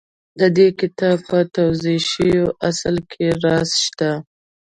د 0.39 0.41
دې 0.57 0.67
کتاب 0.79 1.17
په 1.29 1.37
توضيح 1.55 2.01
شويو 2.11 2.47
اصولو 2.67 3.03
کې 3.11 3.25
راز 3.43 3.69
شته. 3.83 4.11